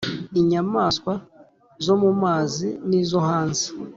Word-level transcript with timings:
inyamaswa 0.39 1.13
zo 1.85 1.95
mu 2.01 2.11
mazi 2.23 2.67
nizo 2.87 3.19
hanze. 3.27 3.65